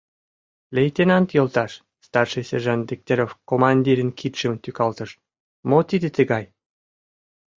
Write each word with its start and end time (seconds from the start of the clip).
—Лейтенант 0.75 1.29
йолташ,— 1.35 1.71
старший 2.07 2.45
сержант 2.49 2.83
Дегтярев 2.89 3.31
командирын 3.49 4.09
кидшым 4.19 4.53
тӱкалтыш,— 4.63 5.11
мо 5.69 5.79
тиде 5.89 6.09
тыгай? 6.17 6.45